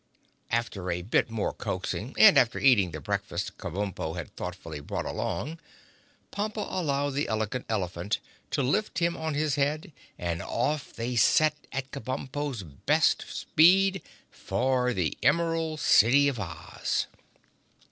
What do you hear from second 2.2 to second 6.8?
after eating the breakfast Kabumpo had thoughtfully brought along, Pompa